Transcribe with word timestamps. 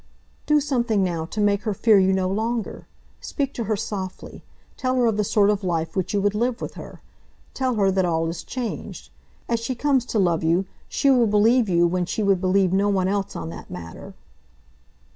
"Do 0.47 0.59
something 0.59 1.03
now 1.03 1.25
to 1.25 1.39
make 1.39 1.61
her 1.61 1.75
fear 1.75 1.99
you 1.99 2.11
no 2.11 2.27
longer. 2.27 2.87
Speak 3.19 3.53
to 3.53 3.65
her 3.65 3.75
softly. 3.75 4.43
Tell 4.75 4.95
her 4.95 5.05
of 5.05 5.15
the 5.15 5.23
sort 5.23 5.51
of 5.51 5.63
life 5.63 5.95
which 5.95 6.11
you 6.11 6.19
would 6.21 6.33
live 6.33 6.59
with 6.59 6.73
her. 6.73 7.01
Tell 7.53 7.75
her 7.75 7.91
that 7.91 8.03
all 8.03 8.27
is 8.27 8.43
changed. 8.43 9.11
As 9.47 9.59
she 9.59 9.75
comes 9.75 10.03
to 10.05 10.17
love 10.17 10.43
you, 10.43 10.65
she 10.89 11.11
will 11.11 11.27
believe 11.27 11.69
you 11.69 11.85
when 11.85 12.07
she 12.07 12.23
would 12.23 12.41
believe 12.41 12.73
no 12.73 12.89
one 12.89 13.07
else 13.07 13.35
on 13.35 13.49
that 13.51 13.69
matter." 13.69 14.15